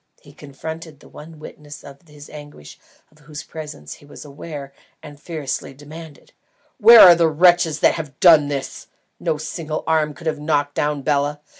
he 0.19 0.33
confronted 0.33 0.99
the 0.99 1.07
one 1.07 1.37
witness 1.37 1.83
of 1.83 2.01
his 2.07 2.27
anguish 2.31 2.79
of 3.11 3.19
whose 3.19 3.43
presence 3.43 3.93
he 3.93 4.05
was 4.07 4.25
aware, 4.25 4.73
and 5.03 5.19
fiercely 5.19 5.75
demanded: 5.75 6.33
"Where 6.79 7.01
are 7.01 7.13
the 7.13 7.27
wretches 7.29 7.81
who 7.81 7.87
have 7.89 8.19
done 8.19 8.47
this? 8.47 8.87
No 9.19 9.37
single 9.37 9.83
arm 9.85 10.15
could 10.15 10.25
have 10.25 10.39
knocked 10.39 10.73
down 10.73 11.03
Bela. 11.03 11.39